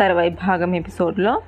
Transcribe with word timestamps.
తర్వాయి 0.00 0.30
భాగం 0.30 0.76
ఎపిసోడ్లో 0.76 1.42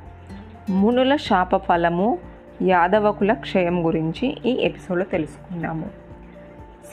మునుల 0.71 1.17
శాప 1.17 1.57
ఫలము 1.57 2.19
యాదవకుల 2.63 3.33
క్షయం 3.33 3.87
గురించి 3.87 4.37
ఈ 4.47 4.51
ఎపిసోడ్లో 4.51 5.05
తెలుసుకుందాము 5.05 5.85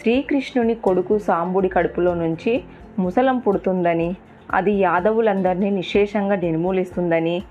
శ్రీకృష్ణుని 0.02 0.76
కొడుకు 0.76 1.18
సాంబుడి 1.18 1.68
కడుపులో 1.68 2.14
నుంచి 2.14 2.64
ముసలం 3.00 3.38
పుడుతుందని 3.38 4.16
అది 4.54 4.72
యాదవులందరినీ 4.72 5.70
నిశేషంగా 5.70 6.36
నిర్మూలిస్తుందని 6.36 7.44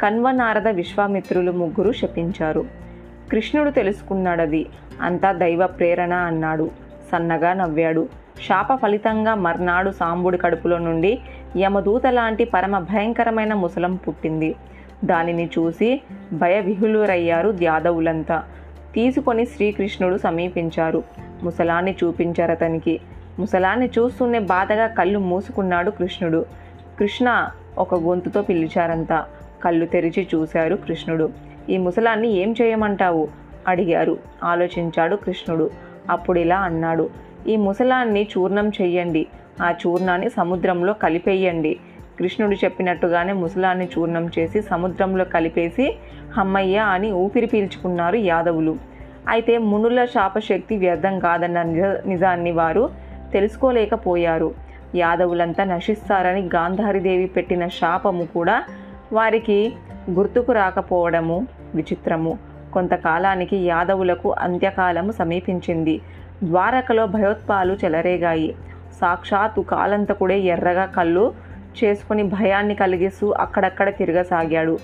కన్వ 0.00 0.30
నారద 0.30 0.68
విశ్వామిత్రులు 0.68 1.52
ముగ్గురు 1.52 1.92
శపించారు. 1.92 2.66
కృష్ణుడు 3.30 3.70
తెలుసుకున్నాడది 3.70 4.66
అంతా 5.02 5.32
దైవ 5.32 5.66
ప్రేరణ 5.66 6.12
అన్నాడు. 6.12 6.70
సన్నగా 7.12 7.52
నవ్వాడు. 7.52 8.08
శాప 8.48 8.74
ఫలితంగా 8.74 9.34
మర్నాడు 9.34 9.90
సాంబుడి 9.90 10.38
కడుపులో 10.38 10.78
నుండి 10.78 11.18
యమదూత 11.56 12.06
లాంటి 12.06 12.44
పరమ 12.44 12.78
భయంకరమైన 12.78 13.54
ముసలం 13.54 13.96
పుట్టింది. 13.96 14.54
దానిని 15.04 15.46
చూసి 15.46 16.00
భయవిహులురయ్యారు 16.32 17.58
యాదవులంతా 17.62 18.42
తీసుకొని 18.94 19.46
శ్రీకృష్ణుడు 19.46 20.16
సమీపించారు. 20.16 21.02
ముసలాన్ని 21.42 21.96
చూపించారు 22.04 22.50
అతనికి. 22.50 23.00
ముసలాన్ని 23.38 23.86
చూస్తూనే 23.86 24.38
బాధగా 24.38 24.86
కళ్ళు 24.86 25.18
మూసుకున్నాడు 25.18 25.90
కృష్ణుడు. 25.90 26.46
కృష్ణ 26.98 27.48
ఒక 27.78 27.94
గొంతుతో 27.94 28.42
పిలిచారంతా. 28.42 29.24
కళ్ళు 29.64 29.86
తెరిచి 29.86 30.28
చూశారు 30.34 30.76
కృష్ణుడు. 30.76 31.30
ఈ 31.68 31.76
ముసలాన్ని 31.76 32.28
ఏం 32.28 32.54
చేయమంటావు? 32.62 33.28
అడిగారు. 33.68 34.18
ఆలోచించాడు 34.44 35.16
కృష్ణుడు. 35.16 35.70
అప్పుడు 36.10 36.38
ఇలా 36.38 36.58
అన్నాడు. 36.58 37.10
ఈ 37.46 37.56
ముసలాన్ని 37.56 38.28
చూర్ణం 38.38 38.68
చెయ్యండి. 38.68 39.26
ఆ 39.60 39.70
చూర్ణాన్ని 39.70 40.30
సముద్రంలో 40.30 40.92
కలిపేయండి. 40.92 41.78
కృష్ణుడు 42.18 42.54
చెప్పినట్టుగానే 42.54 43.32
ముసలాన్ని 43.32 43.88
చూర్ణం 43.98 44.30
చేసి 44.38 44.62
సముద్రంలో 44.62 45.24
కలిపేసి 45.24 45.96
హమ్మయ్య 46.36 46.78
అని 46.78 47.12
ఊపిరి 47.12 47.46
పీల్చుకున్నారు 47.46 48.16
యాదవులు. 48.16 48.76
అయితే 49.28 49.58
మునుల 49.58 50.04
శాపశక్తి 50.04 50.76
వ్యర్థం 50.76 51.18
కాదన్న 51.18 51.62
నిజ 51.62 51.82
నిజాన్ని 52.06 52.52
వారు 52.52 52.90
తెలుసుకోలేకపోయారు. 53.32 54.54
యాదవులంతా 54.94 55.64
నశిస్తారని 55.64 56.40
గాంధారీదేవి 56.40 57.26
పెట్టిన 57.26 57.68
శాపము 57.68 58.24
కూడా 58.24 58.64
వారికి 59.12 59.72
గుర్తుకు 60.10 60.52
రాకపోవడము 60.52 61.46
విచిత్రము. 61.74 62.38
కొంతకాలానికి 62.72 63.56
యాదవులకు 63.56 64.34
అంత్యకాలము 64.38 65.12
సమీపించింది. 65.12 66.00
ద్వారకలో 66.44 67.06
భయోత్పాలు 67.06 67.76
చెలరేగాయి. 67.84 68.54
సాక్షాత్తు 69.00 69.60
కాలంతా 69.60 70.14
కూడా 70.14 70.34
ఎర్రగా 70.34 70.84
కళ్ళు 70.84 71.34
చేసుకుని 71.84 72.22
భయాన్ని 72.22 72.74
కలిగిస్తూ 72.74 73.30
అక్కడక్కడ 73.30 73.88
తిరగసాగాడు. 73.88 74.78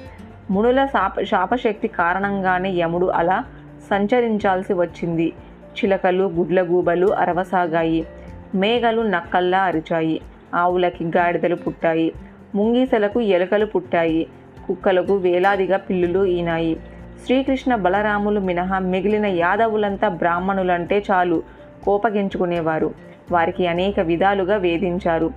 మునుల 0.50 0.86
శాప 0.86 1.20
శాపశక్తి 1.20 1.88
కారణంగానే 1.88 2.70
యముడు 2.70 3.06
అలా 3.06 3.44
సంచరించాల్సి 3.90 4.72
వచ్చింది. 4.72 5.32
చిలకలు 5.76 6.24
గుడ్లగూబలు 6.24 7.06
అరవసాగాయి. 7.06 8.06
మేఘలు 8.54 9.02
నక్కల్లా 9.02 9.58
అరిచాయి. 9.58 10.20
ఆవులకి 10.54 11.04
గాడిదలు 11.04 11.54
పుట్టాయి. 11.54 12.12
ముంగీసలకు 12.54 13.20
ఎలుకలు 13.20 13.66
పుట్టాయి. 13.66 14.26
కుక్కలకు 14.66 15.16
వేలాదిగా 15.16 15.76
పిల్లులు 15.76 16.24
ఈనాయి. 16.24 16.80
శ్రీకృష్ణ 17.26 17.74
బలరాములు 17.74 18.40
మినహా 18.40 18.78
మిగిలిన 18.78 19.26
యాదవులంతా 19.26 20.08
బ్రాహ్మణులంటే 20.08 21.04
చాలు 21.10 21.42
కోపగించుకునేవారు. 21.84 22.94
వారికి 23.32 23.66
అనేక 23.66 24.00
విధాలుగా 24.00 24.56
వేధించారు. 24.56 25.30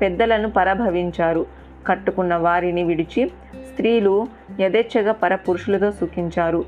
పెద్దలను 0.00 0.50
పరభవించారు. 0.50 1.46
కట్టుకున్న 1.86 2.36
వారిని 2.36 2.82
విడిచి 2.82 3.28
స్త్రీలు 3.72 4.26
యథేచ్ఛగా 4.60 5.12
పరపురుషులతో 5.12 5.90
సుఖించారు. 5.90 6.64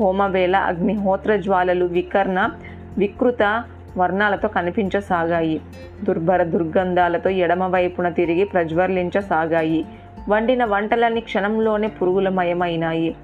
హోమవేళ 0.00 0.56
అగ్నిహోత్ర 0.56 1.36
జ్వాలలు 1.36 1.84
వికర్ణ 1.84 2.50
వికృత 2.98 3.64
వర్ణాలతో 3.96 4.48
కనిపించసాగాయి. 4.48 5.60
దుర్భర 6.04 6.42
దుర్గంధాలతో 6.42 7.30
ఎడమవైపున 7.30 8.08
తిరిగి 8.08 8.44
ప్రజ్వలించసాగాయి. 8.44 9.84
వండిన 10.28 10.64
వంటలన్నీ 10.64 11.20
క్షణంలోనే 11.20 11.86
పురుగులమయమైనాయి. 11.86 13.14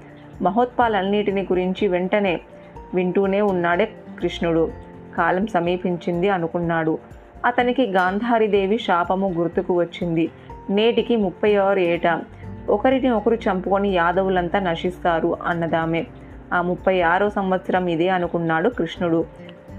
మహోత్పాలన్నిటిని 0.41 1.41
గురించి 1.41 1.87
వెంటనే 1.87 2.39
వింటూనే 2.93 3.41
ఉన్నాడే 3.41 3.89
కృష్ణుడు. 4.21 4.88
కాలం 5.19 5.47
సమీపించింది 5.47 6.29
అనుకున్నాడు. 6.29 6.97
అతనికి 7.45 7.87
గాంధారీదేవి 7.87 8.77
శాపము 8.77 9.33
గుర్తుకు 9.37 9.79
వచ్చింది. 9.79 10.29
నేటికి 10.69 11.15
ముప్పై 11.15 11.55
ఆరు 11.55 11.79
ఏట. 11.79 12.21
ఒకరిని 12.69 13.09
ఒకరు 13.09 13.35
చంపుకొని 13.35 13.89
యాదవులంతా 13.89 14.59
నశిస్తారు 14.59 15.37
అన్నదామే. 15.45 16.07
ఆ 16.53 16.61
ముప్పై 16.61 17.01
ఆరో 17.01 17.29
సంవత్సరం 17.29 17.87
ఇదే 17.87 18.09
అనుకున్నాడు 18.09 18.69
కృష్ణుడు. 18.69 19.25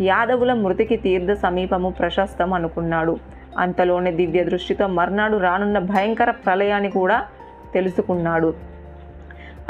యాదవుల 0.01 0.53
మృతికి 0.53 0.97
తీర్థ 0.97 1.33
సమీపము 1.33 1.91
ప్రశస్తం 1.91 2.53
అనుకున్నాడు. 2.53 3.19
అంతలోనే 3.59 4.11
దివ్య 4.11 4.45
దృష్టితో 4.45 4.87
మర్నాడు 4.87 5.37
రానున్న 5.37 5.79
భయంకర 5.79 6.31
ప్రళయాన్ని 6.31 6.91
కూడా 6.91 7.27
తెలుసుకున్నాడు. 7.75 8.55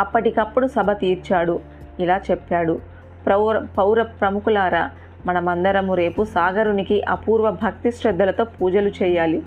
అప్పటికప్పుడు 0.00 0.66
సభ 0.66 0.92
తీర్చాడు. 0.92 1.60
ఇలా 2.00 2.20
చెప్పాడు. 2.30 2.80
పౌర 3.26 3.66
పౌర 3.78 4.02
ప్రముఖులారా 4.02 4.90
మనమందరము 5.26 5.94
రేపు 5.94 6.24
సాగరునికి 6.24 7.02
అపూర్వ 7.02 7.50
భక్తి 7.50 7.90
శ్రద్ధలతో 7.90 8.44
పూజలు 8.44 8.88
చేయాలి. 9.02 9.42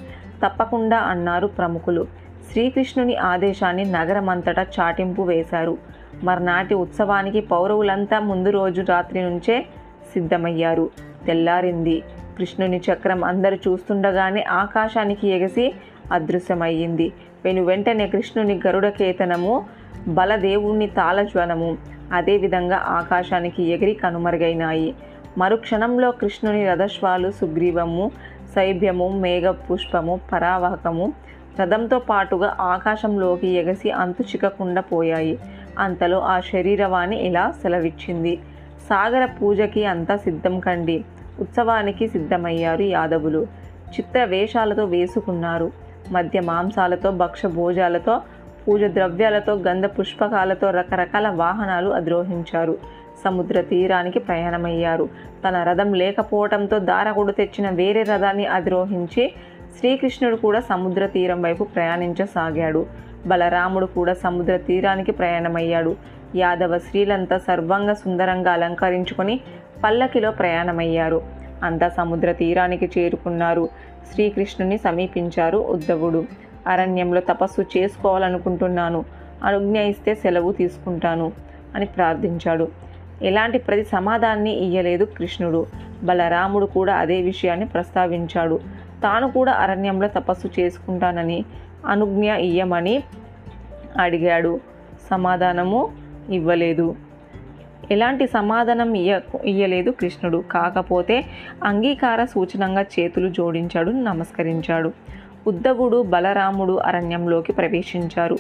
తప్పకుండా 0.45 0.97
అన్నారు 0.97 1.47
ప్రముఖులు. 1.47 2.07
శ్రీకృష్ణుని 2.51 3.15
ఆదేశాన్ని 3.15 3.85
నగరమంతటా 3.85 4.65
చాటింపు 4.79 5.21
వేశారు. 5.21 5.77
మర్నాటి 6.23 6.73
ఉత్సవానికి 6.73 7.41
పౌరవులంతా 7.41 8.19
ముందు 8.19 8.49
రోజు 8.49 8.81
రాత్రి 8.81 9.21
నుంచే 9.21 9.65
సిద్ధమయ్యారు. 10.13 10.89
తెల్లారింది. 11.27 12.03
కృష్ణుని 12.37 12.81
చక్రం 12.93 13.23
అందరు 13.23 13.55
చూస్తుండగానే 13.55 14.43
ఆకాశానికి 14.43 15.27
ఎగసి 15.27 15.73
అదృశ్యమయ్యింది. 16.11 17.11
వెను 17.45 17.63
వెంటనే 17.63 18.07
కృష్ణుని 18.07 18.61
గరుడ 18.67 18.87
కేతనము 18.87 19.65
బలదేవుని 20.07 20.87
తాళజ్వనము 20.87 21.77
అదేవిధంగా 22.13 22.77
ఆకాశానికి 22.77 23.63
ఎగిరి 23.63 23.93
కనుమరుగైనాయి. 23.93 24.95
మరుక్షణంలో 25.37 26.11
కృష్ణుని 26.11 26.67
రథశ్వాలు 26.67 27.31
సుగ్రీవము 27.31 28.11
శైభ్యము 28.55 29.09
మేఘ 29.09 29.43
పుష్పము 29.43 30.19
పరావాహకము 30.31 31.13
రథంతో 31.61 31.99
పాటుగా 31.99 32.55
ఆకాశంలోకి 32.61 33.47
ఎగసి 33.47 33.91
అంతు 33.91 34.21
చిక్కకుండా 34.21 34.81
పోయాయి. 34.81 35.39
అంతలో 35.79 36.19
ఆ 36.21 36.39
శరీరవాణి 36.39 37.17
ఇలా 37.17 37.51
సెలవిచ్చింది. 37.51 38.35
సాగర 38.89 39.25
పూజకి 39.25 39.85
అంతా 39.85 40.15
సిద్ధం 40.17 40.59
కండి. 40.59 41.05
ఉత్సవానికి 41.39 42.07
సిద్ధమయ్యారు 42.07 42.81
యాదవులు. 42.81 43.47
చిత్ర 43.95 44.23
వేషాలతో 44.23 44.85
వేసుకున్నారు. 44.85 45.71
మధ్య 46.11 46.41
మాంసాలతో 46.41 47.11
భక్ష 47.11 47.45
భోజాలతో 47.45 48.21
పూజ 48.67 48.83
ద్రవ్యాలతో 48.83 49.53
గంధ 49.53 49.85
పుష్పకాలతో 49.85 50.69
రకరకాల 50.69 51.29
వాహనాలు 51.29 51.89
అద్రోహించారు 51.89 52.77
సముద్ర 53.23 53.61
తీరానికి 53.61 54.19
ప్రయాణమయ్యారు. 54.19 55.09
తన 55.47 55.63
రథం 55.63 55.93
లేకపోవడంతో 55.93 56.79
దారకుడు 56.79 57.31
తెచ్చిన 57.31 57.69
వేరే 57.69 58.03
రథాన్ని 58.03 58.45
అధిరోహించి 58.45 59.33
శ్రీకృష్ణుడు 59.79 60.35
కూడా 60.35 60.59
సముద్ర 60.59 61.05
తీరం 61.05 61.41
వైపు 61.41 61.63
ప్రయాణించసాగాడు. 61.63 62.85
బలరాముడు 63.25 63.85
కూడా 63.85 64.13
సముద్ర 64.13 64.57
తీరానికి 64.57 65.11
ప్రయాణమయ్యాడు. 65.11 65.95
యాదవ 66.35 66.77
స్త్రీలంతా 66.77 67.37
సర్వంగా 67.37 67.93
సుందరంగా 67.93 68.51
అలంకరించుకొని 68.51 69.39
పల్లకిలో 69.83 70.31
ప్రయాణమయ్యారు. 70.31 71.21
అంతా 71.63 71.89
సముద్ర 71.89 72.31
తీరానికి 72.31 72.91
చేరుకున్నారు. 72.97 73.69
శ్రీకృష్ణుని 74.13 74.77
సమీపించారు 74.77 75.57
ఉద్ధవుడు. 75.57 76.25
అరణ్యంలో 76.67 77.21
తపస్సు 77.21 77.61
చేసుకోవాలనుకుంటున్నాను. 77.61 79.05
అనుజ్ఞ 79.43 79.79
ఇస్తే 79.79 80.15
సెలవు 80.15 80.51
తీసుకుంటాను 80.51 81.31
అని 81.75 81.85
ప్రార్థించాడు. 81.85 82.67
ఎలాంటి 83.21 83.57
ప్రతి 83.57 83.83
సమాధానాన్ని 83.83 84.51
ఇయ్యలేదు 84.51 85.03
కృష్ణుడు. 85.03 85.65
బలరాముడు 86.03 86.65
కూడా 86.65 86.95
అదే 86.95 87.21
విషయాన్ని 87.21 87.65
ప్రస్తావించాడు. 87.65 88.59
తాను 89.03 89.31
కూడా 89.31 89.51
అరణ్యంలో 89.51 90.07
తపస్సు 90.07 90.49
చేసుకుంటానని 90.59 91.45
అనుజ్ఞ 91.87 92.33
ఇయ్యమని 92.33 93.03
అడిగాడు. 93.99 94.59
సమాధానము 95.11 95.91
ఇవ్వలేదు. 96.29 96.95
ఎలాంటి 97.91 98.27
సమాధానం 98.27 98.93
ఇయ్య 98.93 99.19
ఇయ్యలేదు 99.45 99.91
కృష్ణుడు. 99.91 100.43
కాకపోతే 100.51 101.23
అంగీకార 101.63 102.25
సూచనంగా 102.25 102.81
చేతులు 102.81 103.29
జోడించాడు 103.29 103.91
నమస్కరించాడు. 103.91 104.91
ఉద్ధవుడు 105.47 106.03
బలరాముడు 106.03 106.73
అరణ్యంలోకి 106.73 107.53
ప్రవేశించారు. 107.53 108.37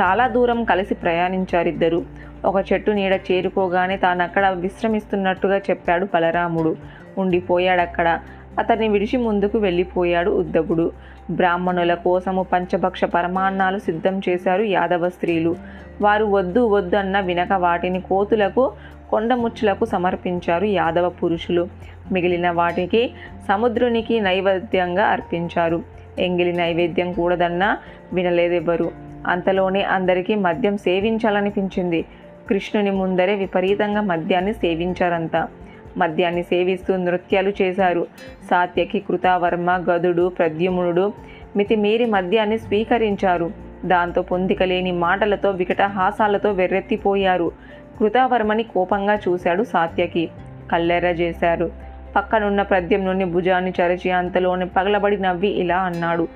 చాలా 0.00 0.28
దూరం 0.28 0.64
కలిసి 0.64 0.94
ప్రయాణించారిద్దరు. 0.94 2.04
ఒక 2.44 2.72
చెట్టు 2.72 2.90
నీడ 2.90 3.20
చేరుకోగానే 3.32 3.96
తాను 3.96 4.22
అక్కడ 4.22 4.50
విశ్రమిస్తున్నట్టుగా 4.50 5.58
చెప్పాడు 5.58 6.06
బలరాముడు. 6.14 6.76
ఉండిపోయాడక్కడ. 7.18 8.20
అతన్ని 8.58 8.88
విడిచి 8.88 9.16
ముందుకు 9.16 9.58
వెళ్ళిపోయాడు 9.58 10.30
ఉద్ధవుడు 10.30 10.92
బ్రాహ్మణుల 11.30 11.94
కోసము 11.94 12.42
పంచభక్ష 12.42 13.04
పరమాన్నాలు 13.04 13.78
సిద్ధం 13.78 14.20
చేశారు 14.28 14.62
యాదవ 14.62 15.08
స్త్రీలు. 15.08 15.56
వారు 16.00 16.24
వద్దు 16.24 16.68
వద్దు 16.68 16.96
అన్న 16.96 17.20
వినక 17.20 17.52
వాటిని 17.52 18.00
కోతులకు 18.00 18.72
కొండముచ్చులకు 19.10 19.84
సమర్పించారు 19.84 20.64
యాదవ 20.64 21.08
పురుషులు. 21.08 21.68
మిగిలిన 22.12 22.50
వాటికి 22.50 23.10
సముద్రునికి 23.48 24.20
నైవేద్యంగా 24.20 25.04
అర్పించారు. 25.04 25.82
ఎంగిలి 26.18 26.52
నైవేద్యం 26.52 27.12
కూడదన్నా 27.12 27.78
వినలేదెవ్వరు. 28.12 29.11
అంతలోనే 29.26 29.82
అందరికీ 29.82 30.34
మద్యం 30.34 30.76
సేవించాలనిపించింది. 30.76 32.04
కృష్ణుని 32.48 32.90
ముందరే 32.90 33.34
విపరీతంగా 33.34 34.00
మద్యాన్ని 34.00 34.52
సేవించారంతా. 34.52 35.48
మద్యాన్ని 35.96 36.42
సేవిస్తూ 36.42 36.96
నృత్యాలు 36.96 37.52
చేశారు. 37.62 38.06
సాత్యకి 38.50 38.98
కృతావర్మ 39.00 39.84
గదుడు 39.90 40.28
ప్రద్యుమ్నుడు 40.28 41.12
మితిమీరి 41.56 42.04
మద్యాన్ని 42.04 42.58
స్వీకరించారు. 42.58 43.50
దాంతో 43.84 44.22
పొందికలేని 44.22 44.92
మాటలతో 44.92 45.50
వికటహాసాలతో 45.50 46.52
వెర్రెత్తిపోయారు. 46.52 47.52
కృతావర్మని 48.00 48.62
కోపంగా 48.62 49.14
చూశాడు 49.14 49.62
సాత్యకి. 49.62 50.30
కల్లెర్ర 50.72 51.06
చేశారు. 51.06 51.70
పక్కనున్న 52.16 52.62
ప్రద్యుమ్నుని 52.62 53.24
భుజాన్ని 53.24 53.72
చరిచి 53.82 54.10
అంతలోనే 54.10 54.64
పగలబడి 54.64 55.16
నవ్వి 55.16 55.48
ఇలా 55.48 55.78
అన్నాడు. 55.78 56.28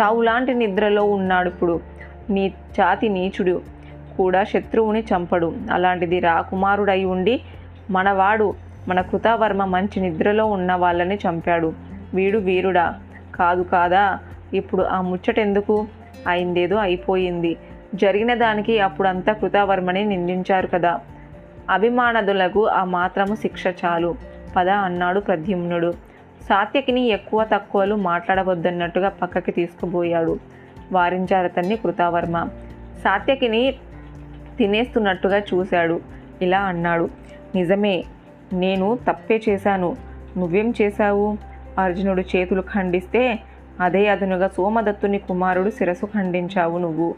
చావులాంటి 0.00 0.54
నిద్రలో 0.54 1.04
ఉన్నాడు 1.04 1.48
ఇప్పుడు. 1.48 1.80
నీ 2.30 2.48
జాతి 2.48 3.08
నీచుడు 3.08 3.62
కూడా 4.16 4.44
శత్రువుని 4.44 5.00
చంపడు. 5.00 5.56
అలాంటిది 5.72 6.20
రాకుమారుడై 6.20 7.04
ఉండి 7.04 7.42
మనవాడు 7.90 8.54
మన 8.88 9.00
కృతావర్మ 9.00 9.64
మంచి 9.64 10.00
నిద్రలో 10.00 10.46
ఉన్న 10.46 10.74
వాళ్ళని 10.74 11.14
చంపాడు. 11.14 11.72
వీడు 12.14 12.38
వీరుడా? 12.38 12.94
కాదు 13.34 13.62
కాదా? 13.62 14.18
ఇప్పుడు 14.54 14.82
ఆ 14.82 15.00
ముచ్చటెందుకు? 15.00 15.86
అయిందేదో 16.26 16.76
అయిపోయింది. 16.76 17.56
జరిగిన 17.94 18.34
దానికి 18.34 18.80
అప్పుడంతా 18.80 19.32
కృతావర్మని 19.32 20.04
నిందించారు 20.04 20.66
కదా. 20.66 21.00
అభిమానదులకు 21.70 22.66
ఆ 22.66 22.84
మాత్రము 22.84 23.34
శిక్ష 23.34 23.66
చాలు. 23.66 24.14
పద 24.56 24.68
అన్నాడు 24.68 25.20
ప్రద్యుమ్నుడు. 25.20 25.92
సాత్యకిని 26.48 27.06
ఎక్కువ 27.06 27.46
తక్కువలు 27.54 27.94
మాట్లాడవద్దన్నట్టుగా 27.94 29.08
పక్కకి 29.08 29.52
తీసుకుపోయాడు. 29.52 30.38
వారించారతన్ని 30.92 31.76
కృతావర్మ. 31.76 32.48
సాత్యకిని 33.04 33.74
తినేస్తున్నట్టుగా 34.58 35.38
చూశాడు. 35.38 36.00
ఇలా 36.42 36.60
అన్నాడు 36.60 37.08
నిజమే 37.54 38.04
నేను 38.52 38.98
తప్పే 39.08 39.42
చేశాను. 39.48 39.96
నువ్వేం 40.36 40.74
చేశావు? 40.82 41.38
అర్జునుడు 41.78 42.20
చేతులు 42.20 42.62
ఖండిస్తే 42.62 43.38
అదే 43.80 44.08
అదనుగా 44.08 44.48
సోమదత్తుని 44.48 45.18
కుమారుడు 45.18 45.70
శిరసు 45.70 46.06
ఖండించావు 46.06 46.78
నువ్వు. 46.78 47.14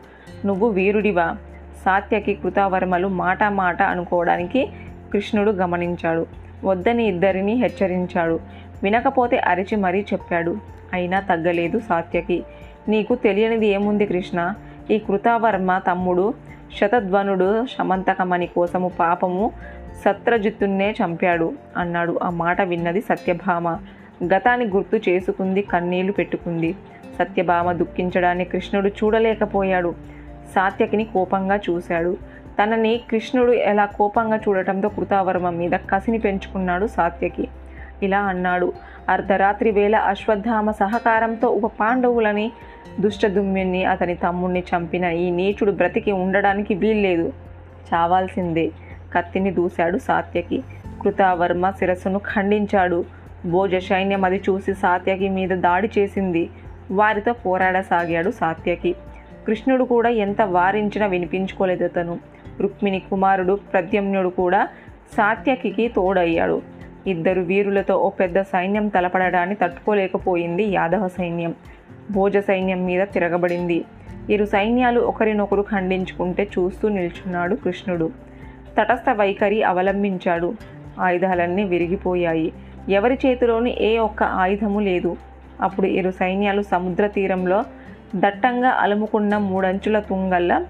నువ్వు 0.47 0.69
వీరుడివా? 0.69 1.37
సాత్యకి 1.85 2.35
కృతావర్మలు 2.35 3.09
మాట 3.09 3.45
మాట 3.45 3.83
అనుకోవడానికి 3.83 4.69
కృష్ణుడు 5.13 5.51
గమనించాడు. 5.51 6.27
వద్దని 6.65 7.05
ఇద్దరిని 7.05 7.53
హెచ్చరించాడు. 7.53 8.41
వినకపోతే 8.83 9.37
అరిచి 9.37 9.77
మరీ 9.77 10.01
చెప్పాడు. 10.01 10.57
అయినా 10.93 11.21
తగ్గలేదు 11.21 11.79
సాత్యకి. 11.79 12.45
నీకు 12.89 13.15
తెలియనిది 13.15 13.67
ఏముంది 13.67 14.07
కృష్ణ? 14.07 14.53
ఈ 14.91 14.99
కృతావర్మ 14.99 15.79
తమ్ముడు 15.79 16.35
శతధ్వనుడు 16.81 17.67
శమంతకమణి 17.67 18.47
కోసము 18.47 18.89
పాపము 18.89 19.53
సత్రజిత్తున్నే 20.05 20.91
చంపాడు 20.91 21.53
అన్నాడు. 21.77 22.19
ఆ 22.23 22.31
మాట 22.31 22.63
విన్నది 22.63 23.01
సత్యభామ. 23.01 23.79
గతాన్ని 24.35 24.67
గుర్తు 24.67 25.11
చేసుకుంది 25.11 25.63
కన్నీళ్ళు 25.63 26.13
పెట్టుకుంది. 26.13 26.73
సత్యభామ 27.19 27.73
దుఃఖించడాన్ని 27.73 28.45
కృష్ణుడు 28.45 28.89
చూడలేకపోయాడు. 28.89 29.95
సాత్యకిని 30.55 31.05
కోపంగా 31.05 31.57
చూశాడు. 31.57 32.17
తనని 32.63 33.01
కృష్ణుడు 33.11 33.53
ఎలా 33.53 33.85
కోపంగా 33.85 34.37
చూడటంతో 34.37 34.89
కృతావర్మ 34.89 35.51
మీద 35.51 35.71
కసిని 35.71 36.19
పెంచుకున్నాడు 36.19 36.87
సాత్యకి. 36.87 37.49
ఇలా 38.03 38.21
అన్నాడు. 38.21 38.73
అర్ధరాత్రి 39.09 39.71
వేళ 39.71 39.97
అశ్వత్థామ 39.97 40.71
సహకారంతో 40.71 41.49
ఉప 41.49 41.73
పాండవులని 41.81 42.53
దుష్టదుమ్యుణ్ణి 43.01 43.85
అతని 43.85 44.15
తమ్ముణ్ణి 44.15 44.61
చంపిన 44.61 45.05
ఈ 45.05 45.31
నీచుడు 45.31 45.73
బ్రతికి 45.73 46.13
ఉండడానికి 46.13 46.75
వీల్లేదు. 46.75 47.33
చావాల్సిందే. 47.95 48.71
కత్తిని 49.15 49.51
దూశాడు 49.51 49.99
సాత్యకి. 49.99 50.63
కృతావర్మ 51.03 51.71
శిరస్సును 51.71 52.19
ఖండించాడు. 52.19 53.05
భోజ 53.51 53.77
సైన్యం 53.77 54.25
అది 54.25 54.43
చూసి 54.51 54.75
సాత్యకి 54.75 55.29
మీద 55.29 55.49
దాడి 55.49 55.91
చేసింది. 55.99 56.51
వారితో 56.91 57.33
పోరాడసాగాడు 57.33 58.31
సాత్యకి. 58.31 58.95
కృష్ణుడు 59.47 59.85
కూడా 59.85 60.09
ఎంత 60.09 60.43
వారించినా 60.43 61.07
వినిపించుకోలేదు 61.07 61.85
అతను. 61.85 62.19
రుక్మిణి 62.61 63.03
కుమారుడు 63.11 63.59
ప్రద్యమ్నుడు 63.73 64.29
కూడా 64.29 64.69
సాత్యకి 65.17 65.89
తోడయ్యాడు. 65.89 66.78
ఇద్దరు 67.07 67.41
వీరులతో 67.41 67.97
ఓ 67.97 68.11
పెద్ద 68.11 68.41
సైన్యం 68.41 68.89
తలపడడాన్ని 68.89 69.55
తట్టుకోలేకపోయింది 69.55 70.65
యాదవ 70.65 71.09
సైన్యం. 71.09 71.55
భోజ 72.11 72.37
సైన్యం 72.37 72.85
మీద 72.85 73.07
తిరగబడింది. 73.13 73.85
ఇరు 74.31 74.45
సైన్యాలు 74.45 75.01
ఒకరినొకరు 75.01 75.63
ఖండించుకుంటే 75.63 76.43
చూస్తూ 76.43 76.89
నిల్చున్నాడు 76.89 77.55
కృష్ణుడు. 77.55 78.11
తటస్థ 78.79 79.11
వైఖరి 79.11 79.63
అవలంబించాడు. 79.63 80.55
ఆయుధాలన్నీ 81.01 81.65
విరిగిపోయాయి. 81.65 82.53
ఎవరి 82.89 83.19
చేతిలోని 83.27 83.77
ఏ 83.81 83.99
ఒక్క 83.99 84.23
ఆయుధము 84.23 84.81
లేదు. 84.81 85.17
అప్పుడు 85.61 85.87
ఇరు 85.87 86.11
సైన్యాలు 86.11 86.63
సముద్ర 86.63 87.07
తీరంలో 87.07 87.65
దట్టంగా 88.15 88.69
అలుముకున్న 88.69 89.39
మూడంచుల 89.39 89.99
తుంగల్ల 89.99 90.65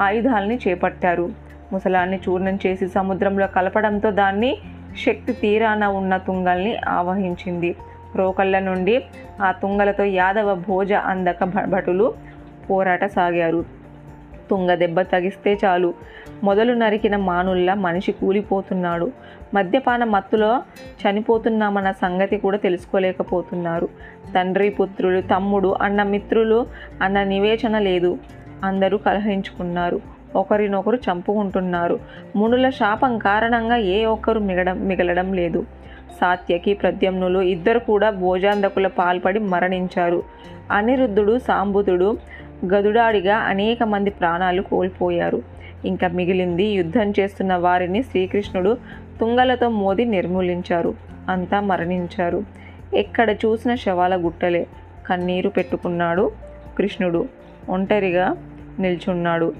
ఆయుధాలని 0.00 0.58
చేపట్టారు. 0.68 1.32
ముసలాన్ని 1.72 2.20
చూర్ణం 2.28 2.58
చేసి 2.66 2.88
సముద్రంలో 2.88 3.46
కలపడంతో 3.46 4.10
దాన్ని 4.10 4.58
శక్తి 4.96 5.32
తీరాన 5.32 5.84
ఉన్న 5.84 6.16
తుంగల్ని 6.16 6.76
ఆవహించింది. 6.88 7.76
రోకళ్ళ 8.16 8.58
నుండి 8.58 9.04
ఆ 9.42 9.52
తుంగలతో 9.52 10.04
యాదవ 10.04 10.54
భోజ 10.54 10.92
అందక 10.92 11.44
భటులు 11.44 12.14
పోరాట 12.70 13.04
సాగారు. 13.04 13.64
తుంగ 14.50 14.74
దెబ్బ 14.74 15.00
తగిస్తే 15.00 15.58
చాలు. 15.64 15.94
మొదలు 16.44 16.72
నరికిన 16.72 17.16
మానుల్లా 17.16 17.74
మనిషి 17.74 18.12
కూలిపోతున్నాడు. 18.12 19.12
మద్యపాన 19.54 20.04
మత్తులో 20.04 20.62
చనిపోతున్నామన్న 21.02 21.92
సంగతి 21.92 22.36
కూడా 22.36 22.56
తెలుసుకోలేకపోతున్నారు. 22.56 23.88
తండ్రి 24.34 24.70
పుత్రులు 24.70 25.20
తమ్ముడు 25.20 25.76
అన్న 25.82 26.02
మిత్రులు 26.02 26.66
అన్న 27.02 27.22
నివేచన 27.22 27.78
లేదు. 27.78 28.18
అందరూ 28.64 28.98
కలహించుకున్నారు 28.98 30.13
ఒకరినొకరు 30.34 30.96
చంపుకుంటున్నారు. 30.96 31.98
మునుల 32.36 32.68
శాపం 32.68 33.18
కారణంగా 33.18 33.76
ఏ 33.76 34.04
ఒక్కరు 34.04 34.40
మిగడం 34.40 34.80
మిగలడం 34.80 35.32
లేదు. 35.32 35.66
సాత్యకి 36.20 36.74
ప్రద్యమ్నులు 36.74 37.38
ఇద్దరు 37.38 37.78
కూడా 37.78 38.10
భోజాంధకుల 38.10 38.86
పాల్పడి 38.86 39.38
మరణించారు. 39.38 40.22
అనిరుద్ధుడు 40.70 41.38
సాంబుతుడు 41.38 42.18
గదుడాడిగా 42.74 43.36
అనేక 43.36 43.82
మంది 43.82 44.10
ప్రాణాలు 44.10 44.62
కోల్పోయారు. 44.62 45.42
ఇంకా 45.84 46.08
మిగిలింది 46.08 46.64
యుద్ధం 46.64 47.12
చేస్తున్న 47.20 47.54
వారిని 47.54 48.02
శ్రీకృష్ణుడు 48.02 48.76
తుంగలతో 49.20 49.68
మోది 49.68 50.04
నిర్మూలించారు. 50.04 50.94
అంతా 51.28 51.60
మరణించారు. 51.60 52.42
ఎక్కడ 52.94 53.30
చూసిన 53.30 53.74
శవాల 53.74 54.16
గుట్టలే. 54.16 54.66
కన్నీరు 55.06 55.48
పెట్టుకున్నాడు 55.48 56.32
కృష్ణుడు. 56.78 57.28
ఒంటరిగా 57.68 58.36
నిల్చున్నాడు. 58.78 59.54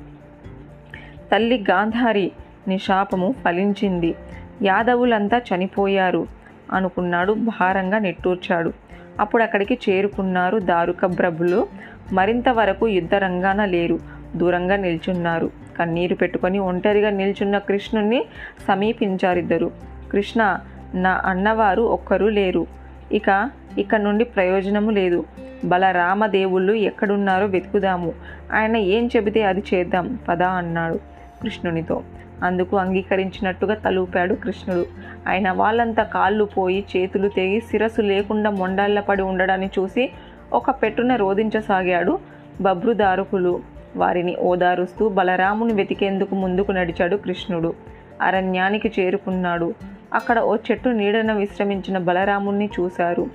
తల్లి 1.35 1.65
గాంధారి 1.71 2.33
నీ 2.69 2.79
శాపము 2.79 3.35
ఫలించింది. 3.45 4.15
యాదవులంతా 4.63 5.39
చనిపోయారు 5.39 6.27
అనుకున్నాడు 6.73 7.33
భారంగా 7.33 7.99
నిట్టూర్చాడు. 7.99 8.73
అప్పుడు 9.21 9.43
అక్కడికి 9.43 9.79
చేరుకున్నారు 9.91 10.59
దారుక 10.59 11.19
ప్రభులు 11.19 11.67
మరింత 12.13 12.49
వరకు 12.49 12.89
యుద్ధ 12.89 13.15
రంగాన 13.15 13.65
లేరు. 13.65 13.99
దూరంగా 14.37 14.77
నిల్చున్నారు. 14.77 15.51
కన్నీరు 15.79 16.15
పెట్టుకొని 16.15 16.59
ఒంటరిగా 16.59 17.11
నిల్చున్న 17.11 17.59
కృష్ణుణ్ణి 17.59 18.25
సమీపించారిద్దరు. 18.69 19.71
కృష్ణ 20.13 20.59
నా 20.95 21.23
అన్నవారు 21.25 21.83
ఒక్కరూ 21.83 22.29
లేరు. 22.29 22.67
ఇక 23.13 23.51
ఇక్కడ 23.79 24.01
నుండి 24.01 24.25
ప్రయోజనము 24.25 24.91
లేదు. 24.91 25.25
బలరామదేవుళ్ళు 25.65 26.73
ఎక్కడున్నారో 26.73 27.47
వెతుకుదాము. 27.47 28.13
ఆయన 28.53 28.77
ఏం 28.77 29.11
చెబితే 29.17 29.43
అది 29.43 29.63
చేద్దాం. 29.75 30.19
పదా 30.29 30.49
అన్నాడు. 30.49 31.14
కృష్ణునితో. 31.45 32.03
అందుకు 32.43 32.77
అంగీకరించినట్టుగా 32.77 33.75
తలూపాడు 33.75 34.35
కృష్ణుడు. 34.35 34.87
ఆయన 35.29 35.51
వాళ్ళంతా 35.51 36.03
కాళ్ళు 36.03 36.45
పోయి 36.45 36.85
చేతులు 36.97 37.29
తెగి 37.29 37.61
శిరస్సు 37.61 38.03
లేకుండా 38.03 38.51
మొండాళ్ళ 38.51 39.01
పడి 39.01 39.23
ఉండడాన్ని 39.23 39.71
చూసి 39.79 40.11
ఒక 40.53 40.71
పెట్టున 40.71 41.17
రోధించసాగాడు 41.17 42.19
బభ్రుదారుకులు. 42.61 43.61
వారిని 43.97 44.37
ఓదారుస్తూ 44.37 45.09
బలరాముని 45.09 45.73
వెతికేందుకు 45.73 46.35
ముందుకు 46.35 46.73
నడిచాడు 46.73 47.17
కృష్ణుడు. 47.17 47.75
అరణ్యానికి 48.23 48.93
చేరుకున్నాడు. 49.01 49.75
అక్కడ 50.15 50.39
ఓ 50.39 50.57
చెట్టు 50.57 50.89
నీడన 50.89 51.33
విశ్రమించిన 51.33 51.99
బలరాముణ్ణి 51.99 52.71
చూశారు. 52.81 53.27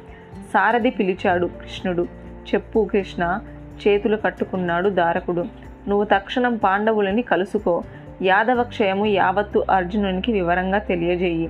సారథి 0.54 0.90
పిలిచాడు 0.90 1.46
కృష్ణుడు. 1.48 2.04
చెప్పు 2.54 2.90
కృష్ణ. 2.92 3.40
చేతులు 3.88 4.18
కట్టుకున్నాడు 4.18 4.90
దారకుడు. 4.90 5.46
నువ్వు 5.88 6.04
తక్షణం 6.04 6.58
పాండవులని 6.58 7.22
కలుసుకో. 7.22 7.84
యాదవ 8.22 8.64
క్షయము 8.64 9.06
యావత్తు 9.06 9.66
అర్జునునికి 9.72 10.32
వివరంగా 10.32 10.78
తెలియజేయి. 10.78 11.50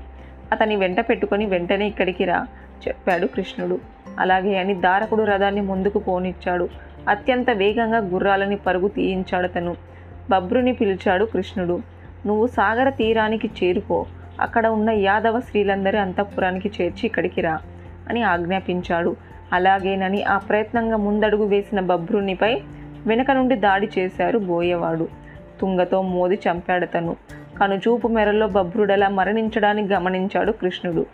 అతని 0.51 0.75
వెంట 0.75 0.99
పెట్టుకొని 0.99 1.45
వెంటనే 1.45 1.87
ఇక్కడికి 1.87 2.25
రా 2.25 2.47
చెప్పాడు 2.87 3.27
కృష్ణుడు. 3.27 3.79
అలాగే 4.19 4.57
అని 4.57 4.73
దారకుడు 4.73 5.23
రథాన్ని 5.23 5.61
ముందుకు 5.61 5.99
పోనిచ్చాడు. 5.99 6.69
అత్యంత 7.09 7.49
వేగంగా 7.49 7.97
గుర్రాలని 7.97 8.55
పరుగు 8.55 8.87
తీయించాడు 8.87 9.47
అతను 9.47 9.75
బబ్రుని 10.29 10.73
పిలిచాడు 10.73 11.25
కృష్ణుడు. 11.25 11.81
నువ్వు 12.25 12.47
సాగర 12.47 12.89
తీరానికి 12.89 13.49
చేరుకో. 13.63 14.05
అక్కడ 14.41 14.67
ఉన్న 14.67 14.89
యాదవ 14.89 15.39
స్త్రీలందరి 15.39 15.97
అంతఃపురానికి 15.97 16.71
చేర్చి 16.81 17.05
ఇక్కడికి 17.05 17.41
రా 17.41 17.59
అని 18.09 18.23
ఆజ్ఞాపించాడు. 18.23 19.15
అలాగేనని 19.53 20.23
ఆ 20.23 20.37
ప్రయత్నంగా 20.37 20.97
ముందడుగు 20.97 21.45
వేసిన 21.45 21.79
బబ్రునిపై 21.79 22.61
వెనక 23.07 23.31
నుండి 23.31 23.55
దాడి 23.55 23.89
చేశారు 23.99 24.39
బోయేవాడు. 24.39 25.28
తుంగతో 25.61 26.01
మోది 26.01 26.35
చంపాడతను 26.35 27.15
కనుచూపు 27.59 28.07
మెరల్లో 28.07 28.47
బభ్రుడలా 28.47 29.09
మరణించడాన్ని 29.09 29.87
గమనించాడు 29.87 30.51
కృష్ణుడు. 30.51 31.05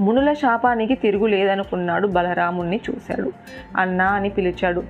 మునుల 0.00 0.32
శాపానికి 0.32 0.94
తిరుగు 0.94 1.26
లేదనుకున్నాడు 1.26 2.08
బలరాముణ్ణి 2.08 2.80
చూశాడు. 2.90 3.32
అన్నా 3.76 4.04
అని 4.04 4.28
పిలిచాడు. 4.28 4.80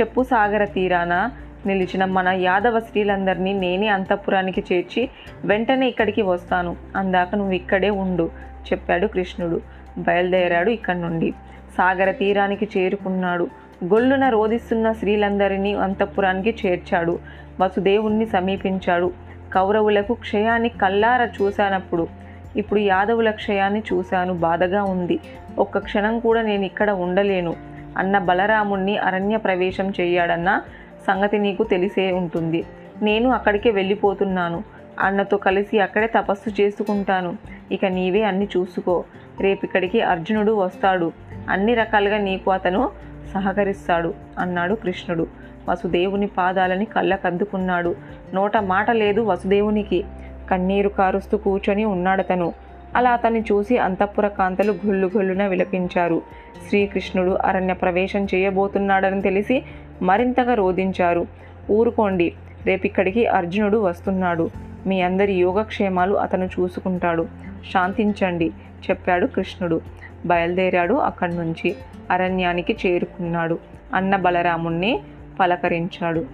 చెప్పు 0.00 0.22
సాగర 0.22 0.64
తీరాన? 0.64 1.30
నిలిచిన 1.66 2.04
మన 2.04 2.28
యాదవ 2.28 2.80
స్త్రీలందరినీ 2.80 3.52
నేనే 3.52 3.88
అంతఃపురానికి 3.88 4.64
చేర్చి 4.72 5.10
వెంటనే 5.44 5.88
ఇక్కడికి 5.88 6.22
వస్తాను. 6.22 6.76
అందాక 6.96 7.34
నువ్వు 7.34 7.52
ఇక్కడే 7.52 7.90
ఉండు 7.90 8.30
చెప్పాడు 8.72 9.06
కృష్ణుడు. 9.06 9.60
బయలుదేరాడు 9.98 10.70
ఇక్కడి 10.70 11.00
నుండి 11.00 11.30
సాగర 11.76 12.10
తీరానికి 12.10 12.68
చేరుకున్నాడు. 12.76 13.48
గొల్లున 13.84 14.28
రోధిస్తున్న 14.28 14.92
స్త్రీలందరినీ 14.92 15.74
అంతఃపురానికి 15.74 16.56
చేర్చాడు. 16.66 17.18
వసుదేవుణ్ణి 17.60 18.26
సమీపించాడు. 18.26 19.12
కౌరవులకు 19.52 20.14
క్షయాన్ని 20.14 20.68
కల్లార 20.68 21.28
చూశానప్పుడు 21.42 22.08
ఇప్పుడు 22.56 22.80
యాదవుల 22.80 23.30
క్షయాన్ని 23.30 23.82
చూశాను. 23.92 24.34
బాధగా 24.34 24.82
ఉంది. 24.84 25.20
ఒక్క 25.58 25.78
క్షణం 25.78 26.18
కూడా 26.18 26.42
నేను 26.42 26.64
ఇక్కడ 26.64 26.90
ఉండలేను. 26.90 27.56
అన్న 27.98 28.18
బలరాముణ్ణి 28.18 28.98
అరణ్య 28.98 29.36
ప్రవేశం 29.36 29.92
చేయాడన్న 30.00 30.62
సంగతి 31.06 31.38
నీకు 31.38 31.64
తెలిసే 31.64 32.12
ఉంటుంది. 32.12 32.64
నేను 33.02 33.30
అక్కడికే 33.30 33.70
వెళ్ళిపోతున్నాను. 33.70 34.64
అన్నతో 35.00 35.36
కలిసి 35.36 35.80
అక్కడే 35.80 36.06
తపస్సు 36.06 36.62
చేసుకుంటాను. 36.62 37.36
ఇక 37.72 37.84
నీవే 37.84 38.22
అన్ని 38.22 38.48
చూసుకో. 38.56 39.04
రేపిక్కడికి 39.40 40.00
అర్జునుడు 40.00 40.52
వస్తాడు. 40.52 41.12
అన్ని 41.48 41.74
రకాలుగా 41.74 42.18
నీకు 42.18 42.50
అతను 42.50 43.07
సహకరిస్తాడు 43.34 44.14
అన్నాడు 44.38 44.74
కృష్ణుడు. 44.74 45.26
వసుదేవుని 45.68 46.26
పాదాలని 46.26 46.84
కళ్ళకద్దుకున్నాడు 46.84 47.96
నోట 48.34 48.56
మాట 48.56 48.90
లేదు 48.90 49.20
వసుదేవునికి. 49.20 50.04
కన్నీరు 50.50 50.88
కారుస్తూ 50.88 51.38
కూర్చొని 51.38 51.84
ఉన్నాడతను. 51.84 52.52
అలా 52.96 53.10
అతన్ని 53.10 53.40
చూసి 53.40 53.78
అంతఃపుర 53.78 54.28
కాంతలు 54.28 54.74
గుళ్ళు 54.86 55.10
గుళ్ళున 55.16 55.46
విలపించారు. 55.46 56.22
శ్రీకృష్ణుడు 56.68 57.30
అరణ్య 57.30 57.72
ప్రవేశం 57.72 58.26
చేయబోతున్నాడని 58.34 59.22
తెలిసి 59.22 59.64
మరింతగా 60.02 60.54
రోధించారు. 60.54 61.26
ఊరుకోండి 61.70 62.32
రేపిక్కడికి 62.66 63.26
అర్జునుడు 63.26 63.78
వస్తున్నాడు. 63.78 64.50
మీ 64.86 65.00
అందరి 65.00 65.32
యోగక్షేమాలు 65.32 66.14
అతను 66.14 66.44
చూసుకుంటాడు. 66.44 67.26
శాంతించండి 67.74 68.50
చెప్పాడు 68.90 69.26
కృష్ణుడు. 69.26 69.80
బయలుదేరాడు 70.26 70.94
అక్కడి 70.94 71.36
నుంచి. 71.36 71.76
అరణ్యానికి 72.10 72.76
చేరుకున్నాడు. 72.86 73.58
అన్న 73.94 74.16
బలరాముణ్ణి 74.16 75.00
పలకరించాడు. 75.40 76.26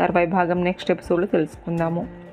తర్వాయి 0.00 0.26
భాగం 0.26 0.64
నెక్స్ట్ 0.64 0.90
ఎపిసోడ్లో 0.90 1.26
తెలుసుకుందాము. 1.26 2.23